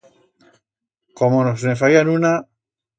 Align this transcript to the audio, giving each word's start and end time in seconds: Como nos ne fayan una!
Como 1.19 1.43
nos 1.43 1.61
ne 1.67 1.75
fayan 1.81 2.09
una! 2.17 2.33